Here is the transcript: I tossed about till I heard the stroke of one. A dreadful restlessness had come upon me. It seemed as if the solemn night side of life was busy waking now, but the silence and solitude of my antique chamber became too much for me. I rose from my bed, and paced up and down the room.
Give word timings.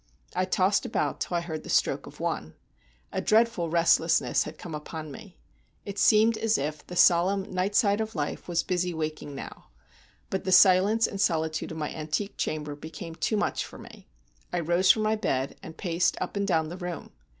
I 0.35 0.45
tossed 0.45 0.83
about 0.83 1.19
till 1.19 1.37
I 1.37 1.41
heard 1.41 1.61
the 1.61 1.69
stroke 1.69 2.07
of 2.07 2.19
one. 2.19 2.55
A 3.11 3.21
dreadful 3.21 3.69
restlessness 3.69 4.45
had 4.45 4.57
come 4.57 4.73
upon 4.73 5.11
me. 5.11 5.37
It 5.85 5.99
seemed 5.99 6.39
as 6.39 6.57
if 6.57 6.83
the 6.87 6.95
solemn 6.95 7.43
night 7.53 7.75
side 7.75 8.01
of 8.01 8.15
life 8.15 8.47
was 8.47 8.63
busy 8.63 8.95
waking 8.95 9.35
now, 9.35 9.65
but 10.31 10.43
the 10.43 10.51
silence 10.51 11.05
and 11.05 11.21
solitude 11.21 11.71
of 11.71 11.77
my 11.77 11.93
antique 11.93 12.35
chamber 12.35 12.73
became 12.75 13.13
too 13.13 13.37
much 13.37 13.63
for 13.63 13.77
me. 13.77 14.07
I 14.51 14.61
rose 14.61 14.89
from 14.89 15.03
my 15.03 15.15
bed, 15.15 15.55
and 15.61 15.77
paced 15.77 16.17
up 16.19 16.35
and 16.35 16.47
down 16.47 16.69
the 16.69 16.77
room. 16.77 17.11